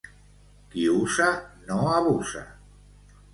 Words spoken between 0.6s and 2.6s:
Qui usa no abusa.